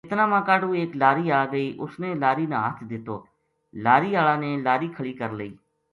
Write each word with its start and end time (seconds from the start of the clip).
اتنا 0.07 0.25
ما 0.31 0.39
کاہڈُو 0.47 0.69
ایک 0.77 0.91
لاری 1.01 1.25
آ 1.39 1.41
گئی 1.53 1.67
اس 1.83 1.93
نے 2.01 2.09
لاری 2.21 2.45
نا 2.51 2.57
ہتھ 2.65 2.81
دِتو 2.89 3.15
لاری 3.85 4.09
ہالا 4.17 4.35
نے 4.43 4.51
لاری 4.65 4.87
کھلی 4.95 5.13
کر 5.19 5.31
لئی 5.39 5.51